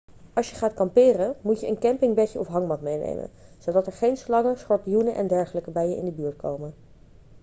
[0.33, 4.57] als je gaat kamperen moet je een campingbedje of hangmat meenemen zodat er geen slangen
[4.57, 6.73] schorpioenen en dergelijke bij je in de buurt komen